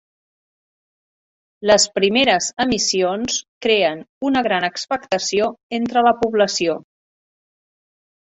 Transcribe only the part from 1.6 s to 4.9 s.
Les primeres emissions creen una gran